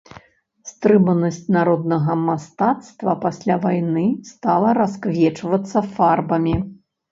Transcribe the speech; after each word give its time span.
Стрыманасць 0.69 1.37
народнага 1.57 2.15
мастацтва 2.29 3.11
пасля 3.27 3.59
вайны 3.67 4.07
стала 4.33 4.75
расквечвацца 4.81 5.87
фарбамі. 5.95 6.59